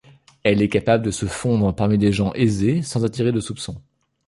Elle 0.41 0.63
est 0.63 0.67
capable 0.69 1.05
de 1.05 1.11
se 1.11 1.27
fondre 1.27 1.75
parmi 1.75 1.99
des 1.99 2.11
gens 2.11 2.33
aisés 2.33 2.81
sans 2.81 3.05
attirer 3.05 3.31
de 3.31 3.39
soupçons. 3.39 3.83